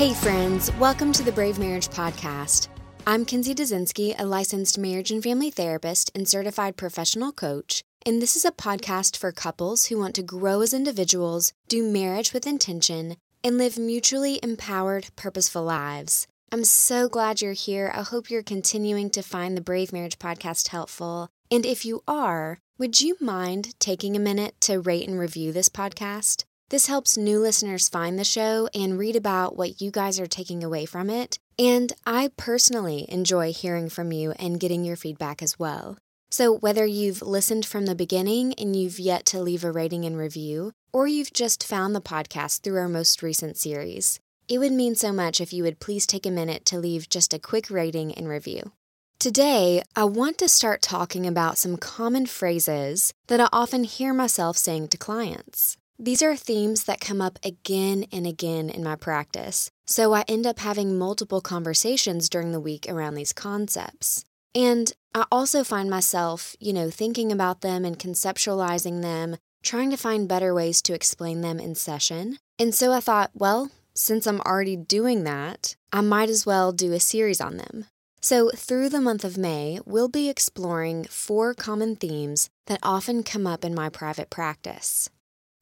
Hey, 0.00 0.14
friends, 0.14 0.72
welcome 0.76 1.12
to 1.12 1.22
the 1.22 1.30
Brave 1.30 1.58
Marriage 1.58 1.88
Podcast. 1.88 2.68
I'm 3.06 3.26
Kinsey 3.26 3.54
Dazinski, 3.54 4.14
a 4.18 4.24
licensed 4.24 4.78
marriage 4.78 5.10
and 5.10 5.22
family 5.22 5.50
therapist 5.50 6.10
and 6.14 6.26
certified 6.26 6.78
professional 6.78 7.32
coach, 7.32 7.82
and 8.06 8.22
this 8.22 8.34
is 8.34 8.46
a 8.46 8.50
podcast 8.50 9.14
for 9.14 9.30
couples 9.30 9.84
who 9.84 9.98
want 9.98 10.14
to 10.14 10.22
grow 10.22 10.62
as 10.62 10.72
individuals, 10.72 11.52
do 11.68 11.82
marriage 11.82 12.32
with 12.32 12.46
intention, 12.46 13.18
and 13.44 13.58
live 13.58 13.76
mutually 13.78 14.40
empowered, 14.42 15.08
purposeful 15.16 15.64
lives. 15.64 16.26
I'm 16.50 16.64
so 16.64 17.06
glad 17.06 17.42
you're 17.42 17.52
here. 17.52 17.92
I 17.94 18.00
hope 18.00 18.30
you're 18.30 18.42
continuing 18.42 19.10
to 19.10 19.20
find 19.20 19.54
the 19.54 19.60
Brave 19.60 19.92
Marriage 19.92 20.18
Podcast 20.18 20.68
helpful. 20.68 21.28
And 21.50 21.66
if 21.66 21.84
you 21.84 22.02
are, 22.08 22.58
would 22.78 23.02
you 23.02 23.18
mind 23.20 23.78
taking 23.78 24.16
a 24.16 24.18
minute 24.18 24.54
to 24.62 24.80
rate 24.80 25.06
and 25.06 25.18
review 25.18 25.52
this 25.52 25.68
podcast? 25.68 26.44
This 26.70 26.86
helps 26.86 27.16
new 27.16 27.40
listeners 27.40 27.88
find 27.88 28.16
the 28.16 28.22
show 28.22 28.68
and 28.72 28.96
read 28.96 29.16
about 29.16 29.56
what 29.56 29.80
you 29.80 29.90
guys 29.90 30.20
are 30.20 30.28
taking 30.28 30.62
away 30.62 30.86
from 30.86 31.10
it. 31.10 31.36
And 31.58 31.92
I 32.06 32.30
personally 32.36 33.06
enjoy 33.08 33.52
hearing 33.52 33.88
from 33.88 34.12
you 34.12 34.30
and 34.38 34.60
getting 34.60 34.84
your 34.84 34.94
feedback 34.94 35.42
as 35.42 35.58
well. 35.58 35.98
So, 36.30 36.56
whether 36.58 36.86
you've 36.86 37.22
listened 37.22 37.66
from 37.66 37.86
the 37.86 37.96
beginning 37.96 38.54
and 38.54 38.76
you've 38.76 39.00
yet 39.00 39.24
to 39.26 39.42
leave 39.42 39.64
a 39.64 39.72
rating 39.72 40.04
and 40.04 40.16
review, 40.16 40.70
or 40.92 41.08
you've 41.08 41.32
just 41.32 41.66
found 41.66 41.96
the 41.96 42.00
podcast 42.00 42.60
through 42.60 42.78
our 42.78 42.88
most 42.88 43.20
recent 43.20 43.56
series, 43.56 44.20
it 44.46 44.58
would 44.58 44.70
mean 44.70 44.94
so 44.94 45.12
much 45.12 45.40
if 45.40 45.52
you 45.52 45.64
would 45.64 45.80
please 45.80 46.06
take 46.06 46.24
a 46.24 46.30
minute 46.30 46.64
to 46.66 46.78
leave 46.78 47.08
just 47.08 47.34
a 47.34 47.40
quick 47.40 47.68
rating 47.68 48.14
and 48.14 48.28
review. 48.28 48.70
Today, 49.18 49.82
I 49.96 50.04
want 50.04 50.38
to 50.38 50.48
start 50.48 50.82
talking 50.82 51.26
about 51.26 51.58
some 51.58 51.76
common 51.76 52.26
phrases 52.26 53.12
that 53.26 53.40
I 53.40 53.48
often 53.52 53.82
hear 53.82 54.14
myself 54.14 54.56
saying 54.56 54.88
to 54.88 54.96
clients. 54.96 55.76
These 56.02 56.22
are 56.22 56.34
themes 56.34 56.84
that 56.84 56.98
come 56.98 57.20
up 57.20 57.38
again 57.44 58.06
and 58.10 58.26
again 58.26 58.70
in 58.70 58.82
my 58.82 58.96
practice, 58.96 59.70
so 59.84 60.14
I 60.14 60.24
end 60.26 60.46
up 60.46 60.60
having 60.60 60.96
multiple 60.96 61.42
conversations 61.42 62.30
during 62.30 62.52
the 62.52 62.58
week 62.58 62.86
around 62.88 63.16
these 63.16 63.34
concepts. 63.34 64.24
And 64.54 64.90
I 65.14 65.26
also 65.30 65.62
find 65.62 65.90
myself, 65.90 66.56
you 66.58 66.72
know, 66.72 66.88
thinking 66.88 67.30
about 67.30 67.60
them 67.60 67.84
and 67.84 67.98
conceptualizing 67.98 69.02
them, 69.02 69.36
trying 69.62 69.90
to 69.90 69.98
find 69.98 70.26
better 70.26 70.54
ways 70.54 70.80
to 70.82 70.94
explain 70.94 71.42
them 71.42 71.60
in 71.60 71.74
session. 71.74 72.38
And 72.58 72.74
so 72.74 72.92
I 72.92 73.00
thought, 73.00 73.32
well, 73.34 73.70
since 73.92 74.26
I'm 74.26 74.40
already 74.40 74.76
doing 74.76 75.24
that, 75.24 75.76
I 75.92 76.00
might 76.00 76.30
as 76.30 76.46
well 76.46 76.72
do 76.72 76.94
a 76.94 77.00
series 77.00 77.42
on 77.42 77.58
them. 77.58 77.84
So, 78.22 78.50
through 78.56 78.88
the 78.88 79.02
month 79.02 79.22
of 79.22 79.36
May, 79.36 79.80
we'll 79.84 80.08
be 80.08 80.30
exploring 80.30 81.04
four 81.04 81.52
common 81.52 81.94
themes 81.94 82.48
that 82.68 82.80
often 82.82 83.22
come 83.22 83.46
up 83.46 83.66
in 83.66 83.74
my 83.74 83.90
private 83.90 84.30
practice. 84.30 85.10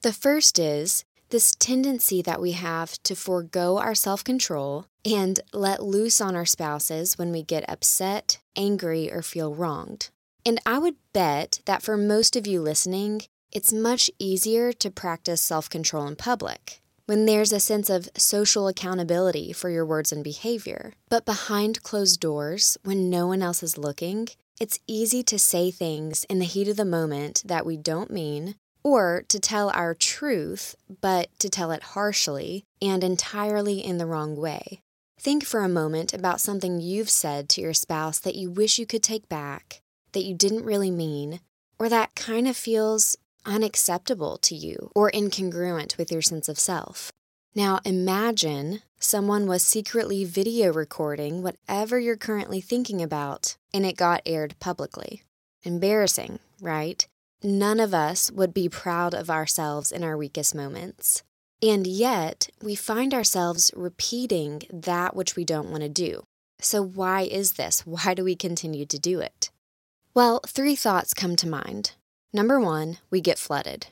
The 0.03 0.13
first 0.13 0.61
is 0.61 1.05
this 1.31 1.57
tendency 1.57 2.23
that 2.23 2.41
we 2.41 2.53
have 2.53 3.03
to 3.03 3.17
forego 3.17 3.79
our 3.79 3.97
self 3.97 4.23
control 4.23 4.87
and 5.05 5.41
let 5.53 5.83
loose 5.83 6.21
on 6.21 6.37
our 6.37 6.47
spouses 6.47 7.19
when 7.19 7.33
we 7.33 7.43
get 7.43 7.69
upset, 7.69 8.39
angry, 8.55 9.11
or 9.11 9.23
feel 9.23 9.55
wronged. 9.55 10.11
And 10.47 10.61
I 10.65 10.79
would 10.79 10.95
bet 11.13 11.61
that 11.65 11.83
for 11.83 11.97
most 11.97 12.37
of 12.37 12.47
you 12.47 12.61
listening, 12.61 13.23
it's 13.51 13.73
much 13.73 14.09
easier 14.21 14.73
to 14.75 14.91
practice 14.91 15.43
self 15.43 15.69
control 15.69 16.07
in 16.07 16.15
public 16.15 16.81
when 17.07 17.27
there's 17.27 17.53
a 17.53 17.59
sense 17.59 17.91
of 17.91 18.09
social 18.17 18.69
accountability 18.69 19.53
for 19.53 19.69
your 19.69 19.85
words 19.85 20.13
and 20.13 20.23
behavior. 20.23 20.93
But 21.09 21.25
behind 21.25 21.83
closed 21.83 22.21
doors, 22.21 22.79
when 22.85 23.11
no 23.11 23.27
one 23.27 23.43
else 23.43 23.65
is 23.65 23.77
looking, 23.77 24.29
it's 24.61 24.79
easy 24.87 25.25
to 25.25 25.39
say 25.41 25.73
things 25.73 26.25
in 26.25 26.39
the 26.39 26.45
heat 26.45 26.69
of 26.69 26.77
the 26.77 26.85
moment 26.85 27.43
that 27.47 27.67
we 27.67 27.77
don't 27.77 28.13
mean 28.13 28.55
or 28.83 29.25
to 29.29 29.39
tell 29.39 29.71
our 29.71 29.95
truth, 29.95 30.75
but 31.01 31.29
to 31.39 31.49
tell 31.49 31.71
it 31.71 31.83
harshly 31.83 32.65
and 32.81 33.03
entirely 33.03 33.85
in 33.85 33.99
the 33.99 34.07
wrong 34.07 34.37
way. 34.37 34.81
Think 35.21 35.45
for 35.45 35.61
a 35.61 35.69
moment 35.69 36.15
about 36.15 36.41
something 36.41 36.81
you've 36.81 37.11
said 37.11 37.49
to 37.51 37.61
your 37.61 37.75
spouse 37.75 38.19
that 38.21 38.37
you 38.37 38.51
wish 38.51 38.79
you 38.79 38.87
could 38.87 39.03
take 39.03 39.29
back, 39.29 39.81
that 40.13 40.25
you 40.25 40.35
didn't 40.35 40.65
really 40.65 40.91
mean, 40.91 41.41
or 41.79 41.89
that 41.89 42.15
kind 42.15 42.47
of 42.47 42.57
feels 42.57 43.17
unacceptable 43.45 44.37
to 44.39 44.55
you 44.55 44.91
or 44.95 45.11
incongruent 45.11 45.97
with 45.99 46.13
your 46.13 46.23
sense 46.23 46.49
of 46.49 46.59
self. 46.59 47.11
Now 47.55 47.81
imagine 47.85 48.83
someone 49.01 49.47
was 49.47 49.63
secretly 49.63 50.25
video 50.25 50.73
recording 50.73 51.43
whatever 51.43 51.99
you're 51.99 52.17
currently 52.17 52.61
thinking 52.61 53.03
about 53.03 53.57
and 53.75 53.85
it 53.85 53.97
got 53.97 54.23
aired 54.27 54.55
publicly. 54.61 55.23
Embarrassing, 55.65 56.39
right? 56.61 57.07
None 57.43 57.79
of 57.79 57.95
us 57.95 58.33
would 58.33 58.53
be 58.53 58.69
proud 58.69 59.15
of 59.15 59.31
ourselves 59.31 59.93
in 59.93 60.03
our 60.03 60.17
weakest 60.17 60.55
moments. 60.55 61.23
And 61.63 61.87
yet, 61.87 62.49
we 62.63 62.75
find 62.75 63.15
ourselves 63.15 63.71
repeating 63.77 64.63
that 64.73 65.15
which 65.15 65.37
we 65.37 65.45
don't 65.45 65.71
want 65.71 65.83
to 65.83 65.89
do. 65.89 66.25
So, 66.61 66.83
why 66.83 67.23
is 67.23 67.53
this? 67.53 67.87
Why 67.87 68.15
do 68.15 68.25
we 68.25 68.35
continue 68.35 68.87
to 68.87 68.99
do 68.99 69.21
it? 69.21 69.51
Well, 70.15 70.41
three 70.47 70.75
thoughts 70.75 71.15
come 71.15 71.37
to 71.37 71.49
mind. 71.49 71.93
Number 72.33 72.59
one, 72.59 72.99
we 73.11 73.21
get 73.21 73.39
flooded. 73.39 73.87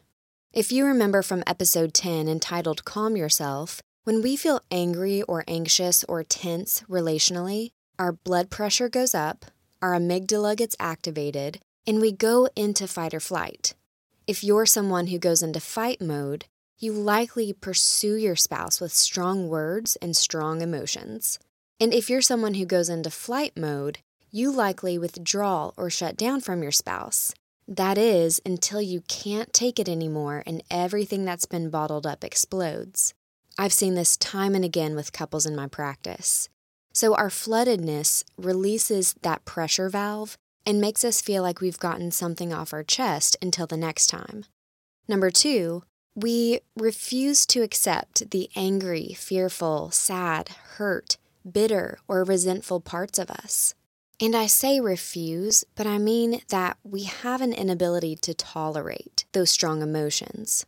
If 0.52 0.72
you 0.72 0.84
remember 0.84 1.22
from 1.22 1.44
episode 1.46 1.94
10 1.94 2.28
entitled 2.28 2.84
Calm 2.84 3.16
Yourself, 3.16 3.80
when 4.04 4.22
we 4.22 4.36
feel 4.36 4.62
angry 4.70 5.22
or 5.22 5.44
anxious 5.46 6.02
or 6.04 6.24
tense 6.24 6.82
relationally, 6.88 7.70
our 7.98 8.12
blood 8.12 8.50
pressure 8.50 8.88
goes 8.88 9.14
up, 9.14 9.46
our 9.80 9.92
amygdala 9.92 10.56
gets 10.56 10.76
activated, 10.80 11.60
and 11.86 12.00
we 12.00 12.12
go 12.12 12.48
into 12.56 12.88
fight 12.88 13.14
or 13.14 13.20
flight. 13.20 13.74
If 14.26 14.42
you're 14.42 14.66
someone 14.66 15.06
who 15.06 15.18
goes 15.18 15.42
into 15.42 15.60
fight 15.60 16.00
mode, 16.00 16.46
you 16.78 16.92
likely 16.92 17.52
pursue 17.52 18.16
your 18.16 18.36
spouse 18.36 18.80
with 18.80 18.92
strong 18.92 19.48
words 19.48 19.96
and 20.02 20.16
strong 20.16 20.60
emotions. 20.60 21.38
And 21.80 21.94
if 21.94 22.10
you're 22.10 22.22
someone 22.22 22.54
who 22.54 22.66
goes 22.66 22.88
into 22.88 23.10
flight 23.10 23.56
mode, 23.56 23.98
you 24.30 24.50
likely 24.50 24.98
withdraw 24.98 25.70
or 25.76 25.88
shut 25.88 26.16
down 26.16 26.40
from 26.40 26.62
your 26.62 26.72
spouse. 26.72 27.32
That 27.68 27.98
is, 27.98 28.40
until 28.44 28.82
you 28.82 29.00
can't 29.02 29.52
take 29.52 29.78
it 29.78 29.88
anymore 29.88 30.42
and 30.46 30.62
everything 30.70 31.24
that's 31.24 31.46
been 31.46 31.70
bottled 31.70 32.06
up 32.06 32.22
explodes. 32.22 33.14
I've 33.58 33.72
seen 33.72 33.94
this 33.94 34.16
time 34.16 34.54
and 34.54 34.64
again 34.64 34.94
with 34.94 35.12
couples 35.12 35.46
in 35.46 35.56
my 35.56 35.66
practice. 35.66 36.48
So, 36.92 37.14
our 37.14 37.28
floodedness 37.28 38.24
releases 38.36 39.14
that 39.22 39.44
pressure 39.44 39.88
valve 39.88 40.36
and 40.66 40.80
makes 40.80 41.04
us 41.04 41.22
feel 41.22 41.42
like 41.42 41.60
we've 41.60 41.78
gotten 41.78 42.10
something 42.10 42.52
off 42.52 42.72
our 42.72 42.82
chest 42.82 43.36
until 43.40 43.66
the 43.66 43.76
next 43.76 44.08
time. 44.08 44.44
Number 45.08 45.30
two, 45.30 45.84
we 46.16 46.60
refuse 46.76 47.46
to 47.46 47.62
accept 47.62 48.30
the 48.32 48.50
angry, 48.56 49.14
fearful, 49.16 49.90
sad, 49.92 50.48
hurt, 50.76 51.16
bitter, 51.50 51.98
or 52.08 52.24
resentful 52.24 52.80
parts 52.80 53.18
of 53.18 53.30
us. 53.30 53.74
And 54.18 54.34
I 54.34 54.46
say 54.46 54.80
refuse, 54.80 55.62
but 55.74 55.86
I 55.86 55.98
mean 55.98 56.40
that 56.48 56.78
we 56.82 57.04
have 57.04 57.42
an 57.42 57.52
inability 57.52 58.16
to 58.16 58.34
tolerate 58.34 59.26
those 59.32 59.50
strong 59.50 59.82
emotions. 59.82 60.64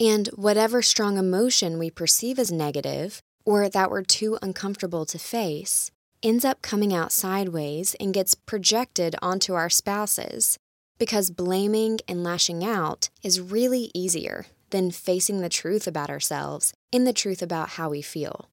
And 0.00 0.28
whatever 0.28 0.82
strong 0.82 1.16
emotion 1.16 1.78
we 1.78 1.90
perceive 1.90 2.38
as 2.38 2.50
negative, 2.50 3.22
or 3.44 3.68
that 3.68 3.90
we're 3.90 4.02
too 4.02 4.36
uncomfortable 4.42 5.06
to 5.06 5.18
face, 5.18 5.92
ends 6.22 6.44
up 6.44 6.62
coming 6.62 6.92
out 6.92 7.12
sideways 7.12 7.94
and 8.00 8.14
gets 8.14 8.34
projected 8.34 9.14
onto 9.22 9.54
our 9.54 9.70
spouses 9.70 10.58
because 10.98 11.30
blaming 11.30 11.98
and 12.08 12.24
lashing 12.24 12.64
out 12.64 13.08
is 13.22 13.40
really 13.40 13.90
easier 13.94 14.46
than 14.70 14.90
facing 14.90 15.40
the 15.40 15.48
truth 15.48 15.86
about 15.86 16.10
ourselves 16.10 16.72
and 16.92 17.06
the 17.06 17.12
truth 17.12 17.40
about 17.40 17.70
how 17.70 17.88
we 17.88 18.02
feel. 18.02 18.48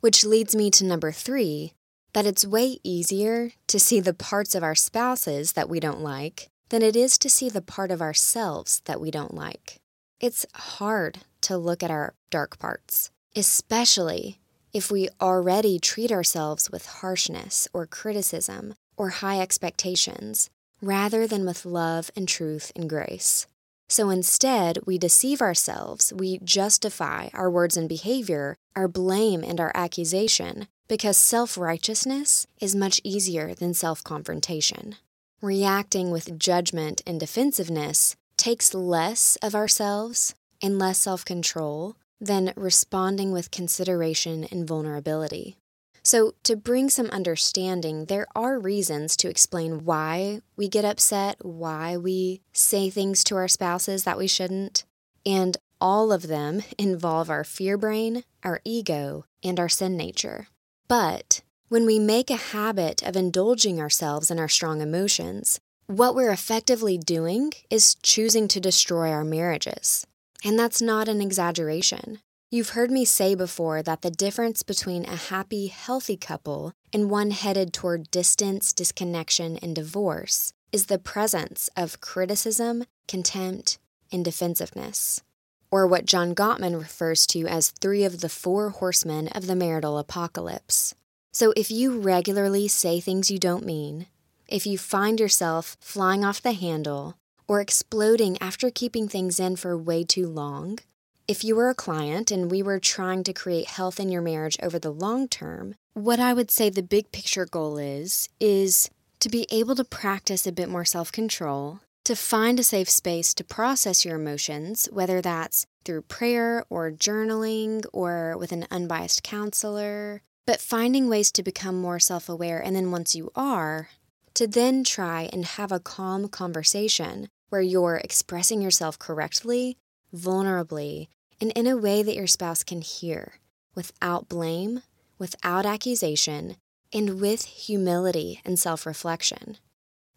Which 0.00 0.24
leads 0.24 0.56
me 0.56 0.70
to 0.72 0.84
number 0.84 1.12
three 1.12 1.74
that 2.12 2.26
it's 2.26 2.46
way 2.46 2.78
easier 2.82 3.52
to 3.68 3.78
see 3.78 4.00
the 4.00 4.14
parts 4.14 4.54
of 4.54 4.62
our 4.62 4.74
spouses 4.74 5.52
that 5.52 5.68
we 5.68 5.78
don't 5.78 6.00
like 6.00 6.48
than 6.70 6.82
it 6.82 6.96
is 6.96 7.18
to 7.18 7.30
see 7.30 7.48
the 7.48 7.62
part 7.62 7.90
of 7.90 8.02
ourselves 8.02 8.80
that 8.86 9.00
we 9.00 9.10
don't 9.10 9.34
like. 9.34 9.76
It's 10.20 10.46
hard 10.54 11.18
to 11.42 11.56
look 11.56 11.82
at 11.82 11.90
our 11.90 12.14
dark 12.30 12.58
parts, 12.58 13.10
especially 13.36 14.38
if 14.72 14.90
we 14.90 15.08
already 15.20 15.78
treat 15.78 16.12
ourselves 16.12 16.70
with 16.70 16.86
harshness 16.86 17.68
or 17.72 17.86
criticism 17.86 18.74
or 18.96 19.10
high 19.10 19.40
expectations, 19.40 20.50
rather 20.82 21.26
than 21.26 21.44
with 21.44 21.64
love 21.64 22.10
and 22.16 22.28
truth 22.28 22.72
and 22.74 22.88
grace. 22.88 23.46
So 23.88 24.08
instead, 24.08 24.78
we 24.86 24.98
deceive 24.98 25.42
ourselves, 25.42 26.12
we 26.12 26.38
justify 26.44 27.28
our 27.34 27.50
words 27.50 27.76
and 27.76 27.88
behavior, 27.88 28.56
our 28.76 28.86
blame 28.86 29.42
and 29.42 29.58
our 29.60 29.72
accusation, 29.74 30.68
because 30.88 31.16
self 31.16 31.58
righteousness 31.58 32.46
is 32.60 32.76
much 32.76 33.00
easier 33.02 33.52
than 33.52 33.74
self 33.74 34.04
confrontation. 34.04 34.96
Reacting 35.42 36.10
with 36.10 36.38
judgment 36.38 37.02
and 37.06 37.18
defensiveness 37.18 38.14
takes 38.36 38.74
less 38.74 39.36
of 39.42 39.54
ourselves 39.54 40.34
and 40.62 40.78
less 40.78 40.98
self 40.98 41.24
control 41.24 41.96
than 42.20 42.52
responding 42.56 43.32
with 43.32 43.50
consideration 43.50 44.44
and 44.50 44.66
vulnerability. 44.66 45.56
So, 46.02 46.34
to 46.44 46.56
bring 46.56 46.88
some 46.88 47.06
understanding, 47.10 48.06
there 48.06 48.26
are 48.34 48.58
reasons 48.58 49.16
to 49.16 49.28
explain 49.28 49.84
why 49.84 50.40
we 50.56 50.68
get 50.68 50.84
upset, 50.84 51.44
why 51.44 51.96
we 51.96 52.40
say 52.52 52.88
things 52.88 53.22
to 53.24 53.36
our 53.36 53.48
spouses 53.48 54.04
that 54.04 54.18
we 54.18 54.26
shouldn't. 54.26 54.84
And 55.26 55.56
all 55.80 56.12
of 56.12 56.26
them 56.28 56.62
involve 56.78 57.30
our 57.30 57.44
fear 57.44 57.76
brain, 57.76 58.24
our 58.42 58.60
ego, 58.64 59.26
and 59.42 59.60
our 59.60 59.68
sin 59.68 59.96
nature. 59.96 60.48
But 60.88 61.42
when 61.68 61.86
we 61.86 61.98
make 61.98 62.30
a 62.30 62.36
habit 62.36 63.02
of 63.02 63.16
indulging 63.16 63.80
ourselves 63.80 64.30
in 64.30 64.38
our 64.38 64.48
strong 64.48 64.80
emotions, 64.80 65.60
what 65.86 66.14
we're 66.14 66.32
effectively 66.32 66.98
doing 66.98 67.52
is 67.68 67.96
choosing 68.02 68.48
to 68.48 68.60
destroy 68.60 69.10
our 69.10 69.24
marriages. 69.24 70.06
And 70.44 70.58
that's 70.58 70.80
not 70.80 71.08
an 71.08 71.20
exaggeration. 71.20 72.20
You've 72.50 72.70
heard 72.70 72.90
me 72.90 73.04
say 73.04 73.34
before 73.34 73.82
that 73.82 74.02
the 74.02 74.10
difference 74.10 74.62
between 74.62 75.04
a 75.04 75.14
happy, 75.14 75.68
healthy 75.68 76.16
couple 76.16 76.72
and 76.92 77.08
one 77.08 77.30
headed 77.30 77.72
toward 77.72 78.10
distance, 78.10 78.72
disconnection, 78.72 79.56
and 79.58 79.74
divorce 79.74 80.52
is 80.72 80.86
the 80.86 80.98
presence 80.98 81.70
of 81.76 82.00
criticism, 82.00 82.84
contempt, 83.06 83.78
and 84.10 84.24
defensiveness, 84.24 85.22
or 85.70 85.86
what 85.86 86.06
John 86.06 86.34
Gottman 86.34 86.76
refers 86.76 87.26
to 87.28 87.46
as 87.46 87.70
three 87.70 88.02
of 88.02 88.20
the 88.20 88.28
four 88.28 88.70
horsemen 88.70 89.28
of 89.28 89.46
the 89.46 89.54
marital 89.54 89.98
apocalypse. 89.98 90.94
So 91.32 91.52
if 91.56 91.70
you 91.70 92.00
regularly 92.00 92.66
say 92.66 92.98
things 92.98 93.30
you 93.30 93.38
don't 93.38 93.64
mean, 93.64 94.06
if 94.48 94.66
you 94.66 94.76
find 94.78 95.20
yourself 95.20 95.76
flying 95.80 96.24
off 96.24 96.42
the 96.42 96.52
handle 96.52 97.16
or 97.50 97.60
exploding 97.60 98.38
after 98.40 98.70
keeping 98.70 99.08
things 99.08 99.40
in 99.40 99.56
for 99.56 99.76
way 99.76 100.04
too 100.04 100.28
long, 100.28 100.78
if 101.26 101.42
you 101.42 101.56
were 101.56 101.68
a 101.68 101.74
client 101.74 102.30
and 102.30 102.48
we 102.48 102.62
were 102.62 102.78
trying 102.78 103.24
to 103.24 103.32
create 103.32 103.66
health 103.66 103.98
in 103.98 104.08
your 104.08 104.22
marriage 104.22 104.56
over 104.62 104.78
the 104.78 104.92
long 104.92 105.26
term, 105.26 105.74
what 105.92 106.20
I 106.20 106.32
would 106.32 106.52
say 106.52 106.70
the 106.70 106.80
big 106.80 107.10
picture 107.10 107.46
goal 107.46 107.76
is 107.76 108.28
is 108.38 108.88
to 109.18 109.28
be 109.28 109.48
able 109.50 109.74
to 109.74 109.82
practice 109.82 110.46
a 110.46 110.52
bit 110.52 110.68
more 110.68 110.84
self-control, 110.84 111.80
to 112.04 112.14
find 112.14 112.60
a 112.60 112.62
safe 112.62 112.88
space 112.88 113.34
to 113.34 113.42
process 113.42 114.04
your 114.04 114.14
emotions, 114.14 114.88
whether 114.92 115.20
that's 115.20 115.66
through 115.84 116.02
prayer 116.02 116.64
or 116.70 116.92
journaling 116.92 117.84
or 117.92 118.36
with 118.38 118.52
an 118.52 118.68
unbiased 118.70 119.24
counselor, 119.24 120.22
but 120.46 120.60
finding 120.60 121.08
ways 121.08 121.32
to 121.32 121.42
become 121.42 121.80
more 121.80 121.98
self 121.98 122.28
aware. 122.28 122.60
And 122.60 122.76
then 122.76 122.92
once 122.92 123.16
you 123.16 123.32
are, 123.34 123.88
to 124.34 124.46
then 124.46 124.84
try 124.84 125.28
and 125.32 125.44
have 125.44 125.72
a 125.72 125.80
calm 125.80 126.28
conversation 126.28 127.28
where 127.50 127.60
you're 127.60 128.00
expressing 128.02 128.62
yourself 128.62 128.98
correctly, 128.98 129.76
vulnerably, 130.14 131.08
and 131.40 131.52
in 131.52 131.66
a 131.66 131.76
way 131.76 132.02
that 132.02 132.14
your 132.14 132.26
spouse 132.26 132.64
can 132.64 132.80
hear 132.80 133.34
without 133.74 134.28
blame, 134.28 134.82
without 135.18 135.66
accusation, 135.66 136.56
and 136.92 137.20
with 137.20 137.44
humility 137.44 138.40
and 138.44 138.58
self 138.58 138.86
reflection. 138.86 139.58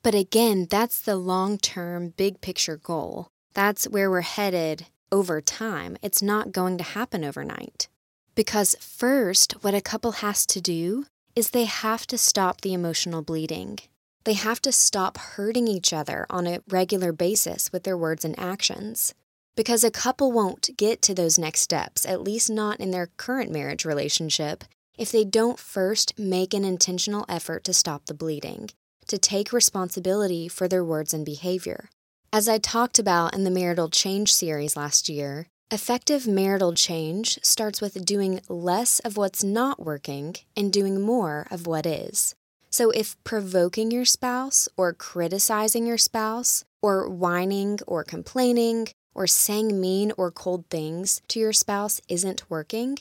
But 0.01 0.15
again, 0.15 0.67
that's 0.69 0.99
the 0.99 1.15
long 1.15 1.57
term, 1.57 2.13
big 2.17 2.41
picture 2.41 2.77
goal. 2.77 3.27
That's 3.53 3.85
where 3.87 4.09
we're 4.09 4.21
headed 4.21 4.87
over 5.11 5.41
time. 5.41 5.97
It's 6.01 6.21
not 6.21 6.51
going 6.51 6.77
to 6.79 6.83
happen 6.83 7.23
overnight. 7.23 7.87
Because 8.35 8.75
first, 8.79 9.53
what 9.63 9.75
a 9.75 9.81
couple 9.81 10.13
has 10.13 10.45
to 10.47 10.59
do 10.59 11.05
is 11.35 11.49
they 11.51 11.65
have 11.65 12.07
to 12.07 12.17
stop 12.17 12.61
the 12.61 12.73
emotional 12.73 13.21
bleeding. 13.21 13.79
They 14.25 14.33
have 14.33 14.61
to 14.61 14.71
stop 14.71 15.17
hurting 15.17 15.67
each 15.67 15.91
other 15.91 16.25
on 16.29 16.47
a 16.47 16.61
regular 16.69 17.11
basis 17.11 17.71
with 17.73 17.83
their 17.83 17.97
words 17.97 18.23
and 18.23 18.37
actions. 18.39 19.13
Because 19.55 19.83
a 19.83 19.91
couple 19.91 20.31
won't 20.31 20.69
get 20.77 21.01
to 21.03 21.13
those 21.13 21.37
next 21.37 21.61
steps, 21.61 22.05
at 22.05 22.23
least 22.23 22.49
not 22.49 22.79
in 22.79 22.91
their 22.91 23.11
current 23.17 23.51
marriage 23.51 23.85
relationship, 23.85 24.63
if 24.97 25.11
they 25.11 25.25
don't 25.25 25.59
first 25.59 26.17
make 26.17 26.53
an 26.53 26.63
intentional 26.63 27.25
effort 27.27 27.63
to 27.65 27.73
stop 27.73 28.05
the 28.05 28.13
bleeding, 28.13 28.69
to 29.07 29.17
take 29.17 29.53
responsibility 29.53 30.47
for 30.47 30.67
their 30.67 30.83
words 30.83 31.13
and 31.13 31.25
behavior. 31.25 31.89
As 32.31 32.47
I 32.47 32.57
talked 32.57 32.97
about 32.97 33.35
in 33.35 33.43
the 33.43 33.51
Marital 33.51 33.89
Change 33.89 34.33
series 34.33 34.77
last 34.77 35.09
year, 35.09 35.47
effective 35.69 36.27
marital 36.27 36.73
change 36.73 37.37
starts 37.43 37.81
with 37.81 38.05
doing 38.05 38.41
less 38.47 38.99
of 38.99 39.17
what's 39.17 39.43
not 39.43 39.83
working 39.83 40.35
and 40.55 40.73
doing 40.73 41.01
more 41.01 41.45
of 41.51 41.67
what 41.67 41.85
is. 41.85 42.35
So, 42.73 42.89
if 42.89 43.23
provoking 43.23 43.91
your 43.91 44.03
spouse 44.03 44.67
or 44.75 44.93
criticizing 44.93 45.85
your 45.85 45.99
spouse 45.99 46.65
or 46.81 47.07
whining 47.07 47.77
or 47.85 48.03
complaining 48.03 48.87
or 49.13 49.27
saying 49.27 49.79
mean 49.79 50.11
or 50.17 50.31
cold 50.31 50.65
things 50.71 51.21
to 51.27 51.39
your 51.39 51.53
spouse 51.53 52.01
isn't 52.09 52.49
working, 52.49 52.97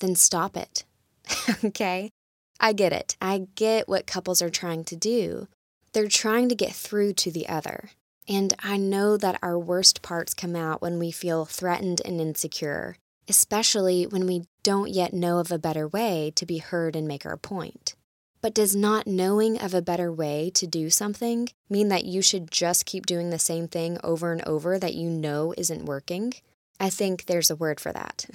then 0.00 0.16
stop 0.16 0.56
it. 0.56 0.82
okay? 1.64 2.10
I 2.58 2.72
get 2.72 2.92
it. 2.92 3.16
I 3.22 3.46
get 3.54 3.88
what 3.88 4.08
couples 4.08 4.42
are 4.42 4.50
trying 4.50 4.82
to 4.86 4.96
do. 4.96 5.46
They're 5.92 6.08
trying 6.08 6.48
to 6.48 6.56
get 6.56 6.72
through 6.72 7.12
to 7.12 7.30
the 7.30 7.48
other. 7.48 7.90
And 8.28 8.52
I 8.58 8.78
know 8.78 9.16
that 9.16 9.38
our 9.44 9.56
worst 9.56 10.02
parts 10.02 10.34
come 10.34 10.56
out 10.56 10.82
when 10.82 10.98
we 10.98 11.12
feel 11.12 11.44
threatened 11.44 12.02
and 12.04 12.20
insecure, 12.20 12.96
especially 13.28 14.08
when 14.08 14.26
we 14.26 14.46
don't 14.64 14.90
yet 14.90 15.14
know 15.14 15.38
of 15.38 15.52
a 15.52 15.58
better 15.58 15.86
way 15.86 16.32
to 16.34 16.44
be 16.44 16.58
heard 16.58 16.96
and 16.96 17.06
make 17.06 17.24
our 17.24 17.36
point. 17.36 17.94
But 18.44 18.52
does 18.52 18.76
not 18.76 19.06
knowing 19.06 19.58
of 19.58 19.72
a 19.72 19.80
better 19.80 20.12
way 20.12 20.50
to 20.52 20.66
do 20.66 20.90
something 20.90 21.48
mean 21.70 21.88
that 21.88 22.04
you 22.04 22.20
should 22.20 22.50
just 22.50 22.84
keep 22.84 23.06
doing 23.06 23.30
the 23.30 23.38
same 23.38 23.68
thing 23.68 23.96
over 24.04 24.32
and 24.32 24.46
over 24.46 24.78
that 24.78 24.92
you 24.92 25.08
know 25.08 25.54
isn't 25.56 25.86
working? 25.86 26.34
I 26.78 26.90
think 26.90 27.24
there's 27.24 27.48
a 27.48 27.56
word 27.56 27.80
for 27.80 27.90
that. 27.92 28.26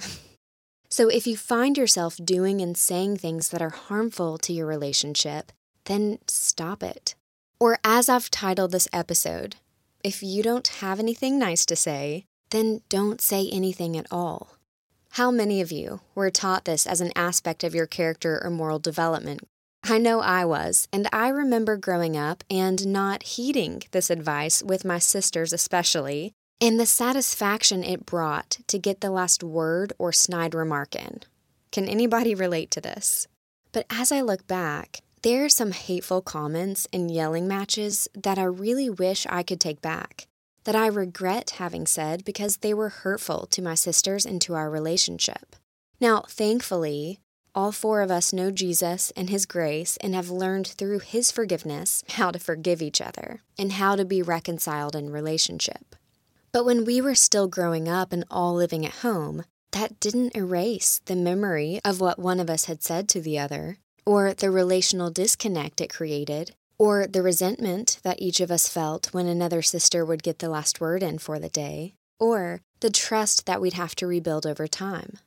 so 0.88 1.06
if 1.06 1.28
you 1.28 1.36
find 1.36 1.78
yourself 1.78 2.18
doing 2.24 2.60
and 2.60 2.76
saying 2.76 3.18
things 3.18 3.50
that 3.50 3.62
are 3.62 3.70
harmful 3.70 4.36
to 4.38 4.52
your 4.52 4.66
relationship, 4.66 5.52
then 5.84 6.18
stop 6.26 6.82
it. 6.82 7.14
Or 7.60 7.78
as 7.84 8.08
I've 8.08 8.32
titled 8.32 8.72
this 8.72 8.88
episode, 8.92 9.54
if 10.02 10.24
you 10.24 10.42
don't 10.42 10.66
have 10.80 10.98
anything 10.98 11.38
nice 11.38 11.64
to 11.66 11.76
say, 11.76 12.24
then 12.50 12.80
don't 12.88 13.20
say 13.20 13.48
anything 13.52 13.96
at 13.96 14.08
all. 14.10 14.56
How 15.10 15.30
many 15.30 15.60
of 15.60 15.70
you 15.70 16.00
were 16.16 16.30
taught 16.30 16.64
this 16.64 16.84
as 16.84 17.00
an 17.00 17.12
aspect 17.14 17.62
of 17.62 17.76
your 17.76 17.86
character 17.86 18.40
or 18.42 18.50
moral 18.50 18.80
development? 18.80 19.42
I 19.82 19.98
know 19.98 20.20
I 20.20 20.44
was, 20.44 20.88
and 20.92 21.08
I 21.12 21.28
remember 21.28 21.76
growing 21.76 22.16
up 22.16 22.44
and 22.50 22.86
not 22.86 23.22
heeding 23.22 23.82
this 23.92 24.10
advice 24.10 24.62
with 24.62 24.84
my 24.84 24.98
sisters 24.98 25.52
especially, 25.52 26.32
and 26.60 26.78
the 26.78 26.86
satisfaction 26.86 27.82
it 27.82 28.04
brought 28.04 28.58
to 28.66 28.78
get 28.78 29.00
the 29.00 29.10
last 29.10 29.42
word 29.42 29.92
or 29.98 30.12
snide 30.12 30.54
remark 30.54 30.94
in. 30.94 31.20
Can 31.72 31.88
anybody 31.88 32.34
relate 32.34 32.70
to 32.72 32.80
this? 32.80 33.26
But 33.72 33.86
as 33.88 34.12
I 34.12 34.20
look 34.20 34.46
back, 34.46 35.00
there 35.22 35.44
are 35.44 35.50
some 35.50 35.72
hateful 35.72 36.20
comments 36.20 36.86
and 36.92 37.10
yelling 37.10 37.48
matches 37.48 38.08
that 38.14 38.38
I 38.38 38.44
really 38.44 38.90
wish 38.90 39.26
I 39.28 39.42
could 39.42 39.60
take 39.60 39.80
back, 39.80 40.26
that 40.64 40.76
I 40.76 40.86
regret 40.88 41.50
having 41.58 41.86
said 41.86 42.24
because 42.24 42.58
they 42.58 42.74
were 42.74 42.88
hurtful 42.88 43.46
to 43.46 43.62
my 43.62 43.74
sisters 43.74 44.26
and 44.26 44.40
to 44.42 44.54
our 44.54 44.70
relationship. 44.70 45.56
Now, 46.00 46.24
thankfully, 46.28 47.20
all 47.54 47.72
four 47.72 48.02
of 48.02 48.10
us 48.10 48.32
know 48.32 48.50
Jesus 48.50 49.12
and 49.16 49.30
His 49.30 49.46
grace 49.46 49.96
and 49.98 50.14
have 50.14 50.30
learned 50.30 50.66
through 50.66 51.00
His 51.00 51.30
forgiveness 51.30 52.04
how 52.10 52.30
to 52.30 52.38
forgive 52.38 52.82
each 52.82 53.00
other 53.00 53.42
and 53.58 53.72
how 53.72 53.96
to 53.96 54.04
be 54.04 54.22
reconciled 54.22 54.94
in 54.94 55.10
relationship. 55.10 55.96
But 56.52 56.64
when 56.64 56.84
we 56.84 57.00
were 57.00 57.14
still 57.14 57.48
growing 57.48 57.88
up 57.88 58.12
and 58.12 58.24
all 58.30 58.54
living 58.54 58.84
at 58.84 59.02
home, 59.04 59.44
that 59.72 60.00
didn't 60.00 60.36
erase 60.36 61.00
the 61.04 61.16
memory 61.16 61.80
of 61.84 62.00
what 62.00 62.18
one 62.18 62.40
of 62.40 62.50
us 62.50 62.64
had 62.64 62.82
said 62.82 63.08
to 63.10 63.20
the 63.20 63.38
other 63.38 63.78
or 64.06 64.34
the 64.34 64.50
relational 64.50 65.10
disconnect 65.10 65.80
it 65.80 65.92
created, 65.92 66.52
or 66.78 67.06
the 67.06 67.22
resentment 67.22 68.00
that 68.02 68.20
each 68.20 68.40
of 68.40 68.50
us 68.50 68.68
felt 68.68 69.12
when 69.12 69.26
another 69.26 69.62
sister 69.62 70.04
would 70.04 70.22
get 70.22 70.38
the 70.38 70.48
last 70.48 70.80
word 70.80 71.02
in 71.02 71.18
for 71.18 71.38
the 71.38 71.48
day, 71.48 71.94
or 72.18 72.60
the 72.80 72.90
trust 72.90 73.46
that 73.46 73.60
we'd 73.60 73.74
have 73.74 73.94
to 73.94 74.06
rebuild 74.06 74.46
over 74.46 74.66
time. 74.66 75.18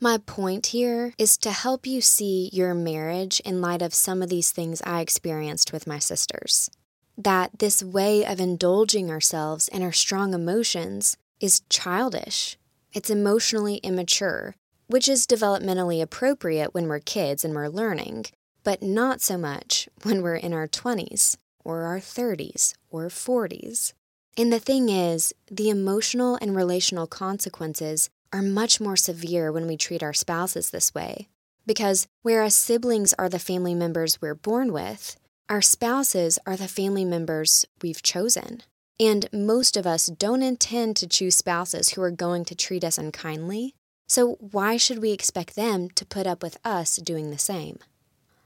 My 0.00 0.18
point 0.18 0.66
here 0.66 1.12
is 1.18 1.36
to 1.38 1.50
help 1.50 1.86
you 1.86 2.00
see 2.00 2.50
your 2.52 2.72
marriage 2.74 3.40
in 3.40 3.60
light 3.60 3.82
of 3.82 3.94
some 3.94 4.22
of 4.22 4.28
these 4.28 4.52
things 4.52 4.80
I 4.84 5.00
experienced 5.00 5.72
with 5.72 5.86
my 5.86 5.98
sisters. 5.98 6.70
That 7.16 7.58
this 7.58 7.82
way 7.82 8.24
of 8.24 8.38
indulging 8.38 9.10
ourselves 9.10 9.66
in 9.68 9.82
our 9.82 9.92
strong 9.92 10.34
emotions 10.34 11.16
is 11.40 11.62
childish. 11.68 12.56
It's 12.92 13.10
emotionally 13.10 13.76
immature 13.78 14.54
which 14.88 15.06
is 15.06 15.26
developmentally 15.26 16.02
appropriate 16.02 16.74
when 16.74 16.88
we're 16.88 16.98
kids 16.98 17.44
and 17.44 17.54
we're 17.54 17.68
learning, 17.68 18.24
but 18.64 18.82
not 18.82 19.20
so 19.20 19.38
much 19.38 19.88
when 20.02 20.22
we're 20.22 20.34
in 20.34 20.52
our 20.52 20.66
20s 20.66 21.36
or 21.62 21.82
our 21.82 21.98
30s 21.98 22.74
or 22.90 23.08
40s. 23.08 23.92
And 24.36 24.52
the 24.52 24.58
thing 24.58 24.88
is, 24.88 25.34
the 25.50 25.68
emotional 25.68 26.38
and 26.40 26.56
relational 26.56 27.06
consequences 27.06 28.08
are 28.32 28.42
much 28.42 28.80
more 28.80 28.96
severe 28.96 29.50
when 29.50 29.66
we 29.66 29.76
treat 29.76 30.02
our 30.02 30.12
spouses 30.12 30.70
this 30.70 30.94
way. 30.94 31.28
Because 31.66 32.06
whereas 32.22 32.54
siblings 32.54 33.14
are 33.18 33.28
the 33.28 33.38
family 33.38 33.74
members 33.74 34.20
we're 34.20 34.34
born 34.34 34.72
with, 34.72 35.16
our 35.48 35.62
spouses 35.62 36.38
are 36.46 36.56
the 36.56 36.68
family 36.68 37.04
members 37.04 37.64
we've 37.82 38.02
chosen. 38.02 38.62
And 39.00 39.28
most 39.32 39.76
of 39.76 39.86
us 39.86 40.06
don't 40.06 40.42
intend 40.42 40.96
to 40.96 41.06
choose 41.06 41.36
spouses 41.36 41.90
who 41.90 42.02
are 42.02 42.10
going 42.10 42.44
to 42.46 42.54
treat 42.54 42.84
us 42.84 42.98
unkindly 42.98 43.74
so, 44.10 44.38
why 44.40 44.78
should 44.78 45.02
we 45.02 45.12
expect 45.12 45.54
them 45.54 45.90
to 45.90 46.06
put 46.06 46.26
up 46.26 46.42
with 46.42 46.56
us 46.64 46.96
doing 46.96 47.30
the 47.30 47.38
same? 47.38 47.78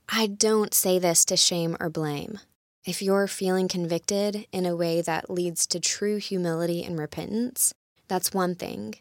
I 0.08 0.26
don't 0.26 0.74
say 0.74 0.98
this 0.98 1.24
to 1.26 1.36
shame 1.36 1.76
or 1.78 1.88
blame. 1.88 2.40
If 2.84 3.00
you're 3.00 3.28
feeling 3.28 3.68
convicted 3.68 4.48
in 4.50 4.66
a 4.66 4.74
way 4.74 5.02
that 5.02 5.30
leads 5.30 5.68
to 5.68 5.78
true 5.78 6.16
humility 6.16 6.82
and 6.82 6.98
repentance, 6.98 7.72
that's 8.08 8.34
one 8.34 8.56
thing. 8.56 8.96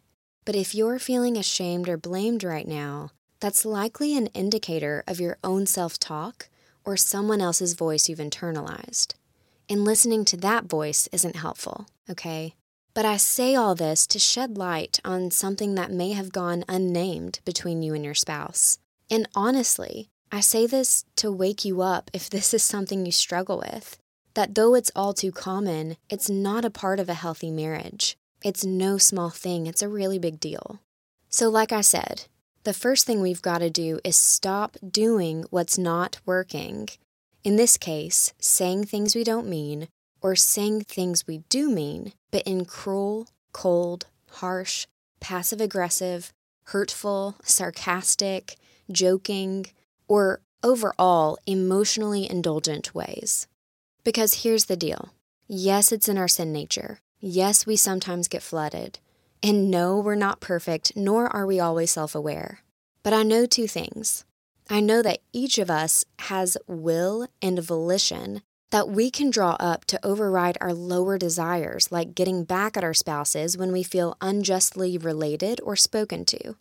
But 0.45 0.55
if 0.55 0.73
you're 0.73 0.99
feeling 0.99 1.37
ashamed 1.37 1.87
or 1.87 1.97
blamed 1.97 2.43
right 2.43 2.67
now, 2.67 3.11
that's 3.39 3.65
likely 3.65 4.15
an 4.17 4.27
indicator 4.27 5.03
of 5.07 5.19
your 5.19 5.37
own 5.43 5.65
self 5.65 5.99
talk 5.99 6.49
or 6.83 6.97
someone 6.97 7.41
else's 7.41 7.73
voice 7.73 8.09
you've 8.09 8.19
internalized. 8.19 9.13
And 9.69 9.85
listening 9.85 10.25
to 10.25 10.37
that 10.37 10.65
voice 10.65 11.07
isn't 11.11 11.35
helpful, 11.35 11.87
okay? 12.09 12.55
But 12.93 13.05
I 13.05 13.17
say 13.17 13.55
all 13.55 13.75
this 13.75 14.05
to 14.07 14.19
shed 14.19 14.57
light 14.57 14.99
on 15.05 15.31
something 15.31 15.75
that 15.75 15.91
may 15.91 16.11
have 16.11 16.33
gone 16.33 16.65
unnamed 16.67 17.39
between 17.45 17.81
you 17.81 17.93
and 17.93 18.03
your 18.03 18.15
spouse. 18.15 18.79
And 19.09 19.27
honestly, 19.33 20.09
I 20.31 20.39
say 20.39 20.65
this 20.65 21.05
to 21.17 21.31
wake 21.31 21.63
you 21.63 21.81
up 21.81 22.09
if 22.13 22.29
this 22.29 22.53
is 22.53 22.63
something 22.63 23.05
you 23.05 23.11
struggle 23.11 23.59
with. 23.59 23.97
That 24.33 24.55
though 24.55 24.75
it's 24.75 24.91
all 24.95 25.13
too 25.13 25.31
common, 25.31 25.97
it's 26.09 26.29
not 26.29 26.65
a 26.65 26.69
part 26.69 26.99
of 26.99 27.09
a 27.09 27.13
healthy 27.13 27.51
marriage. 27.51 28.17
It's 28.43 28.65
no 28.65 28.97
small 28.97 29.29
thing, 29.29 29.67
it's 29.67 29.83
a 29.83 29.87
really 29.87 30.17
big 30.17 30.39
deal. 30.39 30.79
So, 31.29 31.47
like 31.49 31.71
I 31.71 31.81
said, 31.81 32.25
the 32.63 32.73
first 32.73 33.05
thing 33.05 33.21
we've 33.21 33.41
got 33.41 33.59
to 33.59 33.69
do 33.69 33.99
is 34.03 34.15
stop 34.15 34.77
doing 34.87 35.45
what's 35.49 35.77
not 35.77 36.19
working. 36.25 36.89
In 37.43 37.55
this 37.55 37.77
case, 37.77 38.33
saying 38.39 38.85
things 38.85 39.15
we 39.15 39.23
don't 39.23 39.47
mean 39.47 39.87
or 40.21 40.35
saying 40.35 40.81
things 40.81 41.27
we 41.27 41.39
do 41.49 41.69
mean, 41.69 42.13
but 42.31 42.43
in 42.43 42.65
cruel, 42.65 43.27
cold, 43.51 44.07
harsh, 44.29 44.87
passive 45.19 45.61
aggressive, 45.61 46.33
hurtful, 46.65 47.35
sarcastic, 47.43 48.55
joking, 48.91 49.67
or 50.07 50.41
overall 50.63 51.37
emotionally 51.45 52.29
indulgent 52.29 52.93
ways. 52.93 53.47
Because 54.03 54.43
here's 54.43 54.65
the 54.65 54.75
deal 54.75 55.13
yes, 55.47 55.91
it's 55.91 56.09
in 56.09 56.17
our 56.17 56.27
sin 56.27 56.51
nature. 56.51 56.99
Yes, 57.23 57.67
we 57.67 57.75
sometimes 57.75 58.27
get 58.27 58.41
flooded. 58.41 58.97
And 59.43 59.69
no, 59.69 59.99
we're 59.99 60.15
not 60.15 60.39
perfect, 60.39 60.93
nor 60.95 61.27
are 61.27 61.45
we 61.45 61.59
always 61.59 61.91
self 61.91 62.15
aware. 62.15 62.61
But 63.03 63.13
I 63.13 63.21
know 63.21 63.45
two 63.45 63.67
things. 63.67 64.25
I 64.71 64.79
know 64.79 65.03
that 65.03 65.19
each 65.31 65.59
of 65.59 65.69
us 65.69 66.03
has 66.17 66.57
will 66.67 67.27
and 67.39 67.59
volition 67.61 68.41
that 68.71 68.89
we 68.89 69.11
can 69.11 69.29
draw 69.29 69.55
up 69.59 69.85
to 69.85 70.03
override 70.03 70.57
our 70.61 70.73
lower 70.73 71.19
desires, 71.19 71.91
like 71.91 72.15
getting 72.15 72.43
back 72.43 72.75
at 72.75 72.83
our 72.83 72.93
spouses 72.93 73.55
when 73.55 73.71
we 73.71 73.83
feel 73.83 74.17
unjustly 74.19 74.97
related 74.97 75.59
or 75.61 75.75
spoken 75.75 76.25
to. 76.25 76.55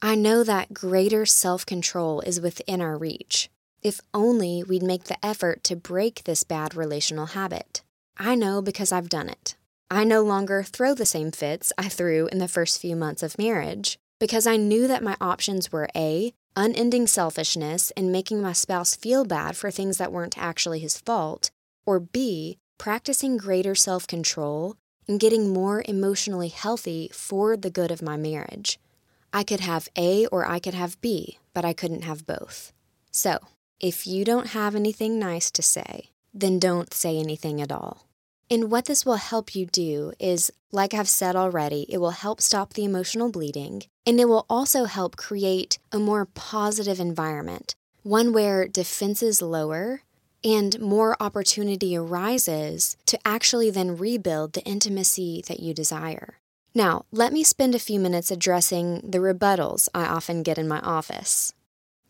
I 0.00 0.14
know 0.14 0.42
that 0.44 0.72
greater 0.72 1.26
self 1.26 1.66
control 1.66 2.22
is 2.22 2.40
within 2.40 2.80
our 2.80 2.96
reach, 2.96 3.50
if 3.82 4.00
only 4.14 4.62
we'd 4.62 4.82
make 4.82 5.04
the 5.04 5.22
effort 5.22 5.62
to 5.64 5.76
break 5.76 6.24
this 6.24 6.42
bad 6.42 6.74
relational 6.74 7.26
habit. 7.26 7.82
I 8.16 8.34
know 8.34 8.62
because 8.62 8.92
I've 8.92 9.10
done 9.10 9.28
it. 9.28 9.56
I 9.90 10.02
no 10.02 10.22
longer 10.22 10.64
throw 10.64 10.94
the 10.94 11.06
same 11.06 11.30
fits 11.30 11.72
I 11.78 11.88
threw 11.88 12.26
in 12.26 12.38
the 12.38 12.48
first 12.48 12.80
few 12.80 12.96
months 12.96 13.22
of 13.22 13.38
marriage 13.38 13.98
because 14.18 14.46
I 14.46 14.56
knew 14.56 14.88
that 14.88 15.02
my 15.02 15.16
options 15.20 15.70
were 15.70 15.88
A, 15.94 16.32
unending 16.56 17.06
selfishness 17.06 17.92
and 17.96 18.10
making 18.10 18.42
my 18.42 18.52
spouse 18.52 18.96
feel 18.96 19.24
bad 19.24 19.56
for 19.56 19.70
things 19.70 19.98
that 19.98 20.10
weren't 20.10 20.36
actually 20.36 20.80
his 20.80 20.98
fault, 20.98 21.50
or 21.86 22.00
B, 22.00 22.58
practicing 22.78 23.36
greater 23.36 23.76
self 23.76 24.08
control 24.08 24.74
and 25.06 25.20
getting 25.20 25.52
more 25.52 25.84
emotionally 25.86 26.48
healthy 26.48 27.08
for 27.12 27.56
the 27.56 27.70
good 27.70 27.92
of 27.92 28.02
my 28.02 28.16
marriage. 28.16 28.80
I 29.32 29.44
could 29.44 29.60
have 29.60 29.88
A 29.96 30.26
or 30.26 30.48
I 30.48 30.58
could 30.58 30.74
have 30.74 31.00
B, 31.00 31.38
but 31.54 31.64
I 31.64 31.72
couldn't 31.72 32.02
have 32.02 32.26
both. 32.26 32.72
So, 33.12 33.38
if 33.78 34.04
you 34.04 34.24
don't 34.24 34.48
have 34.48 34.74
anything 34.74 35.20
nice 35.20 35.48
to 35.52 35.62
say, 35.62 36.10
then 36.34 36.58
don't 36.58 36.92
say 36.92 37.18
anything 37.18 37.60
at 37.60 37.70
all. 37.70 38.06
And 38.50 38.70
what 38.70 38.84
this 38.84 39.04
will 39.04 39.16
help 39.16 39.56
you 39.56 39.66
do 39.66 40.12
is, 40.20 40.52
like 40.70 40.94
I've 40.94 41.08
said 41.08 41.34
already, 41.34 41.84
it 41.88 41.98
will 41.98 42.10
help 42.10 42.40
stop 42.40 42.74
the 42.74 42.84
emotional 42.84 43.30
bleeding, 43.30 43.82
and 44.06 44.20
it 44.20 44.28
will 44.28 44.46
also 44.48 44.84
help 44.84 45.16
create 45.16 45.78
a 45.90 45.98
more 45.98 46.26
positive 46.26 47.00
environment, 47.00 47.74
one 48.02 48.32
where 48.32 48.68
defenses 48.68 49.42
lower 49.42 50.02
and 50.44 50.78
more 50.80 51.16
opportunity 51.18 51.96
arises 51.96 52.96
to 53.06 53.18
actually 53.24 53.68
then 53.70 53.96
rebuild 53.96 54.52
the 54.52 54.62
intimacy 54.62 55.42
that 55.48 55.58
you 55.58 55.74
desire. 55.74 56.38
Now, 56.72 57.06
let 57.10 57.32
me 57.32 57.42
spend 57.42 57.74
a 57.74 57.80
few 57.80 57.98
minutes 57.98 58.30
addressing 58.30 59.00
the 59.00 59.18
rebuttals 59.18 59.88
I 59.92 60.04
often 60.04 60.44
get 60.44 60.58
in 60.58 60.68
my 60.68 60.78
office. 60.80 61.52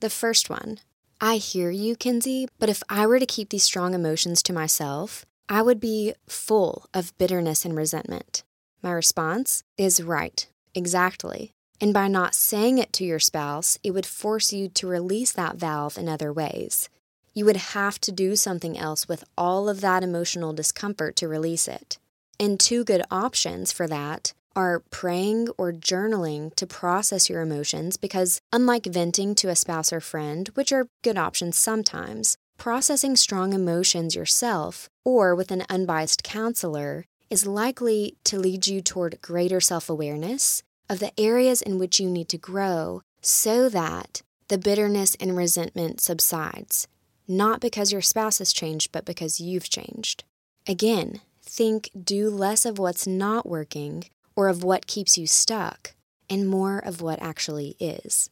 The 0.00 0.11
first 0.11 0.50
one 0.50 0.81
I 1.19 1.37
hear 1.37 1.71
you, 1.71 1.97
Kinsey, 1.97 2.47
but 2.59 2.69
if 2.69 2.83
I 2.90 3.07
were 3.07 3.19
to 3.19 3.25
keep 3.25 3.49
these 3.49 3.62
strong 3.62 3.95
emotions 3.95 4.43
to 4.43 4.52
myself, 4.52 5.25
I 5.48 5.62
would 5.62 5.78
be 5.78 6.14
full 6.28 6.86
of 6.92 7.16
bitterness 7.18 7.64
and 7.64 7.76
resentment. 7.76 8.42
My 8.82 8.90
response 8.90 9.62
is 9.78 10.02
right, 10.02 10.46
exactly. 10.74 11.52
And 11.80 11.94
by 11.94 12.08
not 12.08 12.34
saying 12.34 12.78
it 12.78 12.92
to 12.94 13.04
your 13.04 13.20
spouse, 13.20 13.78
it 13.84 13.92
would 13.92 14.06
force 14.06 14.52
you 14.52 14.68
to 14.70 14.86
release 14.86 15.32
that 15.32 15.56
valve 15.56 15.98
in 15.98 16.08
other 16.08 16.32
ways. 16.32 16.88
You 17.32 17.44
would 17.44 17.58
have 17.58 18.00
to 18.00 18.12
do 18.12 18.34
something 18.34 18.78
else 18.78 19.06
with 19.06 19.24
all 19.36 19.68
of 19.68 19.82
that 19.82 20.02
emotional 20.02 20.52
discomfort 20.52 21.16
to 21.16 21.28
release 21.28 21.68
it. 21.68 21.98
And 22.40 22.58
two 22.58 22.82
good 22.82 23.02
options 23.10 23.72
for 23.72 23.86
that 23.86 24.32
are 24.56 24.82
praying 24.90 25.48
or 25.58 25.70
journaling 25.70 26.54
to 26.56 26.66
process 26.66 27.28
your 27.28 27.42
emotions 27.42 27.96
because, 27.98 28.40
unlike 28.52 28.86
venting 28.86 29.34
to 29.36 29.48
a 29.50 29.54
spouse 29.56 29.92
or 29.92 30.00
friend, 30.00 30.48
which 30.54 30.72
are 30.72 30.88
good 31.04 31.18
options 31.18 31.58
sometimes, 31.58 32.38
processing 32.56 33.16
strong 33.16 33.52
emotions 33.52 34.14
yourself 34.14 34.88
or 35.04 35.34
with 35.34 35.50
an 35.50 35.64
unbiased 35.68 36.22
counselor 36.22 37.04
is 37.30 37.46
likely 37.46 38.16
to 38.25 38.38
lead 38.38 38.66
you 38.66 38.80
toward 38.80 39.20
greater 39.22 39.60
self 39.60 39.88
awareness 39.88 40.62
of 40.88 40.98
the 40.98 41.18
areas 41.18 41.62
in 41.62 41.78
which 41.78 41.98
you 41.98 42.08
need 42.08 42.28
to 42.28 42.38
grow 42.38 43.02
so 43.20 43.68
that 43.68 44.22
the 44.48 44.58
bitterness 44.58 45.16
and 45.16 45.36
resentment 45.36 46.00
subsides, 46.00 46.86
not 47.26 47.60
because 47.60 47.90
your 47.92 48.02
spouse 48.02 48.38
has 48.38 48.52
changed, 48.52 48.92
but 48.92 49.04
because 49.04 49.40
you've 49.40 49.68
changed. 49.68 50.22
Again, 50.68 51.20
think 51.42 51.90
do 52.00 52.30
less 52.30 52.64
of 52.64 52.78
what's 52.78 53.06
not 53.06 53.48
working 53.48 54.04
or 54.36 54.48
of 54.48 54.62
what 54.62 54.86
keeps 54.86 55.18
you 55.18 55.26
stuck 55.26 55.94
and 56.30 56.48
more 56.48 56.78
of 56.78 57.02
what 57.02 57.20
actually 57.20 57.76
is. 57.80 58.30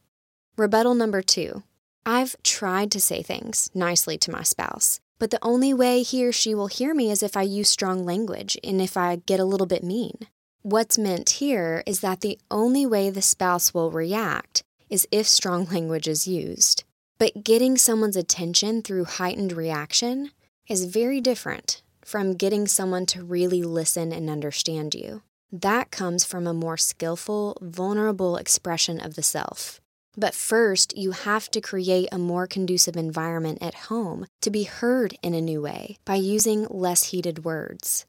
Rebuttal 0.57 0.95
number 0.95 1.21
two 1.21 1.63
I've 2.05 2.35
tried 2.43 2.91
to 2.91 3.01
say 3.01 3.23
things 3.23 3.71
nicely 3.73 4.17
to 4.19 4.31
my 4.31 4.43
spouse, 4.43 4.99
but 5.17 5.31
the 5.31 5.39
only 5.41 5.73
way 5.73 6.03
he 6.03 6.23
or 6.25 6.31
she 6.31 6.53
will 6.53 6.67
hear 6.67 6.93
me 6.93 7.09
is 7.09 7.23
if 7.23 7.35
I 7.35 7.41
use 7.41 7.67
strong 7.67 8.05
language 8.05 8.57
and 8.63 8.79
if 8.79 8.95
I 8.95 9.15
get 9.15 9.39
a 9.39 9.45
little 9.45 9.65
bit 9.65 9.83
mean. 9.83 10.27
What's 10.61 10.97
meant 10.97 11.29
here 11.29 11.83
is 11.87 12.01
that 12.01 12.21
the 12.21 12.37
only 12.51 12.85
way 12.85 13.09
the 13.09 13.21
spouse 13.21 13.73
will 13.73 13.89
react 13.89 14.63
is 14.89 15.07
if 15.11 15.25
strong 15.27 15.65
language 15.71 16.07
is 16.07 16.27
used. 16.27 16.83
But 17.17 17.43
getting 17.43 17.77
someone's 17.77 18.17
attention 18.17 18.83
through 18.83 19.05
heightened 19.05 19.53
reaction 19.53 20.31
is 20.67 20.85
very 20.85 21.21
different 21.21 21.81
from 22.03 22.35
getting 22.35 22.67
someone 22.67 23.05
to 23.07 23.23
really 23.23 23.63
listen 23.63 24.11
and 24.11 24.29
understand 24.29 24.93
you. 24.93 25.23
That 25.51 25.89
comes 25.89 26.23
from 26.23 26.45
a 26.45 26.53
more 26.53 26.77
skillful, 26.77 27.57
vulnerable 27.61 28.37
expression 28.37 28.99
of 28.99 29.15
the 29.15 29.23
self. 29.23 29.81
But 30.17 30.33
first, 30.33 30.97
you 30.97 31.11
have 31.11 31.49
to 31.51 31.61
create 31.61 32.07
a 32.11 32.17
more 32.17 32.47
conducive 32.47 32.95
environment 32.95 33.59
at 33.61 33.89
home 33.89 34.27
to 34.41 34.49
be 34.49 34.63
heard 34.63 35.17
in 35.21 35.33
a 35.33 35.41
new 35.41 35.61
way 35.61 35.97
by 36.05 36.15
using 36.15 36.67
less 36.69 37.05
heated 37.05 37.43
words. 37.43 38.05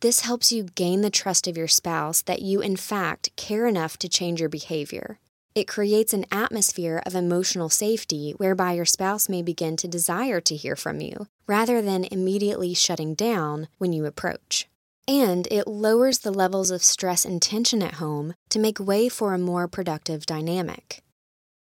This 0.00 0.20
helps 0.20 0.50
you 0.50 0.64
gain 0.64 1.02
the 1.02 1.10
trust 1.10 1.46
of 1.46 1.56
your 1.56 1.68
spouse 1.68 2.22
that 2.22 2.42
you, 2.42 2.60
in 2.60 2.76
fact, 2.76 3.30
care 3.36 3.66
enough 3.66 3.98
to 3.98 4.08
change 4.08 4.40
your 4.40 4.48
behavior. 4.48 5.18
It 5.54 5.68
creates 5.68 6.14
an 6.14 6.24
atmosphere 6.32 7.02
of 7.04 7.14
emotional 7.14 7.68
safety 7.68 8.32
whereby 8.38 8.72
your 8.72 8.86
spouse 8.86 9.28
may 9.28 9.42
begin 9.42 9.76
to 9.76 9.86
desire 9.86 10.40
to 10.40 10.56
hear 10.56 10.76
from 10.76 11.00
you 11.00 11.26
rather 11.46 11.82
than 11.82 12.04
immediately 12.10 12.72
shutting 12.72 13.14
down 13.14 13.68
when 13.76 13.92
you 13.92 14.06
approach. 14.06 14.66
And 15.06 15.46
it 15.50 15.68
lowers 15.68 16.20
the 16.20 16.32
levels 16.32 16.70
of 16.70 16.82
stress 16.82 17.26
and 17.26 17.42
tension 17.42 17.82
at 17.82 17.94
home 17.94 18.34
to 18.48 18.58
make 18.58 18.80
way 18.80 19.10
for 19.10 19.34
a 19.34 19.38
more 19.38 19.68
productive 19.68 20.24
dynamic. 20.24 21.02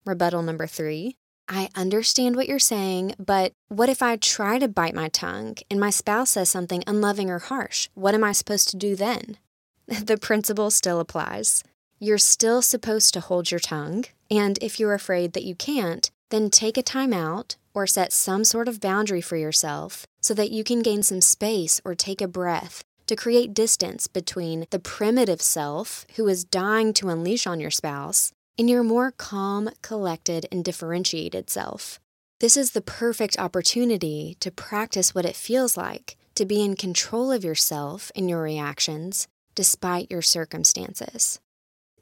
Rebuttal 0.08 0.42
number 0.42 0.68
three 0.68 1.18
I 1.50 1.70
understand 1.76 2.36
what 2.36 2.48
you're 2.48 2.60
saying, 2.60 3.16
but 3.18 3.54
what 3.70 3.90
if 3.90 4.02
I 4.02 4.18
try 4.18 4.60
to 4.60 4.68
bite 4.68 4.96
my 4.96 5.08
tongue 5.08 5.56
and 5.70 5.80
my 5.80 5.90
spouse 5.90 6.32
says 6.32 6.50
something 6.50 6.84
unloving 6.86 7.30
or 7.30 7.40
harsh? 7.40 7.88
What 7.94 8.14
am 8.14 8.24
I 8.24 8.34
supposed 8.34 8.70
to 8.70 8.78
do 8.78 8.96
then? 8.96 9.38
the 9.88 10.18
principle 10.18 10.72
still 10.72 11.00
applies. 11.00 11.64
You're 12.00 12.18
still 12.18 12.62
supposed 12.62 13.14
to 13.14 13.22
hold 13.22 13.50
your 13.50 13.62
tongue, 13.62 14.06
and 14.30 14.60
if 14.62 14.80
you're 14.80 14.94
afraid 14.94 15.34
that 15.34 15.46
you 15.46 15.56
can't, 15.56 16.10
then 16.30 16.50
take 16.50 16.78
a 16.78 16.84
time 16.84 17.14
out 17.14 17.56
or 17.74 17.88
set 17.88 18.12
some 18.12 18.44
sort 18.44 18.68
of 18.68 18.82
boundary 18.82 19.22
for 19.22 19.38
yourself 19.38 20.06
so 20.22 20.34
that 20.34 20.52
you 20.52 20.64
can 20.64 20.82
gain 20.82 21.02
some 21.02 21.22
space 21.22 21.80
or 21.86 21.96
take 21.96 22.22
a 22.22 22.28
breath 22.28 22.84
to 23.08 23.16
create 23.16 23.54
distance 23.54 24.08
between 24.08 24.68
the 24.70 24.80
primitive 24.80 25.42
self 25.42 26.06
who 26.18 26.28
is 26.28 26.44
dying 26.44 26.92
to 26.94 27.10
unleash 27.10 27.48
on 27.48 27.62
your 27.62 27.72
spouse 27.72 28.34
in 28.58 28.68
your 28.68 28.84
more 28.84 29.12
calm, 29.12 29.70
collected, 29.82 30.48
and 30.52 30.66
differentiated 30.66 31.50
self. 31.50 32.00
This 32.40 32.58
is 32.58 32.72
the 32.72 32.82
perfect 32.82 33.40
opportunity 33.40 34.36
to 34.40 34.52
practice 34.52 35.16
what 35.16 35.26
it 35.26 35.36
feels 35.36 35.78
like 35.78 36.18
to 36.36 36.46
be 36.46 36.64
in 36.64 36.76
control 36.76 37.32
of 37.32 37.44
yourself 37.44 38.12
and 38.16 38.30
your 38.30 38.42
reactions 38.42 39.28
despite 39.56 40.12
your 40.12 40.22
circumstances. 40.22 41.40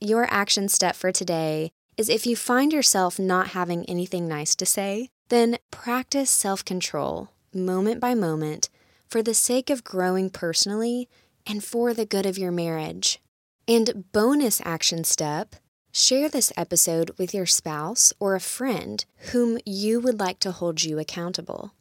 Your 0.01 0.27
action 0.29 0.67
step 0.67 0.95
for 0.95 1.11
today 1.11 1.71
is 1.97 2.09
if 2.09 2.25
you 2.25 2.35
find 2.35 2.73
yourself 2.73 3.17
not 3.17 3.49
having 3.49 3.85
anything 3.85 4.27
nice 4.27 4.55
to 4.55 4.65
say, 4.65 5.09
then 5.29 5.57
practice 5.71 6.29
self 6.29 6.65
control 6.65 7.29
moment 7.53 8.01
by 8.01 8.13
moment 8.13 8.69
for 9.07 9.23
the 9.23 9.33
sake 9.33 9.69
of 9.69 9.85
growing 9.85 10.29
personally 10.29 11.07
and 11.47 11.63
for 11.63 11.93
the 11.93 12.05
good 12.05 12.25
of 12.25 12.37
your 12.37 12.51
marriage. 12.51 13.21
And 13.67 14.11
bonus 14.11 14.61
action 14.65 15.05
step 15.05 15.55
share 15.95 16.27
this 16.27 16.51
episode 16.57 17.11
with 17.17 17.33
your 17.33 17.45
spouse 17.45 18.11
or 18.19 18.35
a 18.35 18.39
friend 18.39 19.05
whom 19.31 19.57
you 19.65 19.99
would 19.99 20.19
like 20.19 20.39
to 20.39 20.51
hold 20.51 20.83
you 20.83 20.99
accountable. 20.99 21.71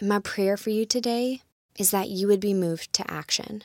My 0.00 0.18
prayer 0.18 0.58
for 0.58 0.68
you 0.68 0.84
today 0.84 1.40
is 1.78 1.90
that 1.90 2.10
you 2.10 2.28
would 2.28 2.40
be 2.40 2.52
moved 2.52 2.92
to 2.92 3.10
action. 3.10 3.64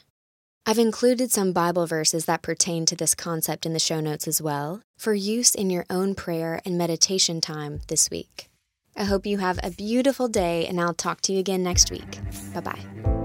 I've 0.65 0.79
included 0.79 1.31
some 1.31 1.51
Bible 1.51 1.85
verses 1.87 2.25
that 2.25 2.41
pertain 2.41 2.85
to 2.85 2.95
this 2.95 3.15
concept 3.15 3.65
in 3.65 3.73
the 3.73 3.79
show 3.79 3.99
notes 3.99 4.27
as 4.27 4.41
well 4.41 4.81
for 4.97 5.13
use 5.13 5.53
in 5.53 5.69
your 5.69 5.85
own 5.89 6.15
prayer 6.15 6.61
and 6.63 6.77
meditation 6.77 7.41
time 7.41 7.81
this 7.87 8.09
week. 8.09 8.49
I 8.95 9.03
hope 9.03 9.25
you 9.25 9.37
have 9.37 9.59
a 9.61 9.71
beautiful 9.71 10.27
day, 10.27 10.65
and 10.65 10.81
I'll 10.81 10.93
talk 10.93 11.21
to 11.21 11.33
you 11.33 11.39
again 11.39 11.63
next 11.63 11.91
week. 11.91 12.19
Bye 12.53 12.61
bye. 12.61 13.16